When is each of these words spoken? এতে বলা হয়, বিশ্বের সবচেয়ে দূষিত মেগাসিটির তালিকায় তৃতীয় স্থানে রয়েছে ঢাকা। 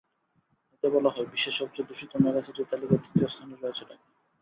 এতে 0.73 0.87
বলা 0.89 1.09
হয়, 1.09 1.27
বিশ্বের 1.31 1.55
সবচেয়ে 1.59 1.87
দূষিত 1.89 2.11
মেগাসিটির 2.23 2.69
তালিকায় 2.71 3.01
তৃতীয় 3.03 3.27
স্থানে 3.27 3.55
রয়েছে 3.55 3.83
ঢাকা। 3.89 4.05